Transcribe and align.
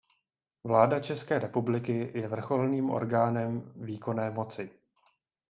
Vláda 0.67 0.99
České 0.99 1.39
republiky 1.39 2.11
je 2.19 2.27
vrcholným 2.27 2.89
orgánem 2.89 3.73
výkonné 3.75 4.31
moci. 4.31 4.69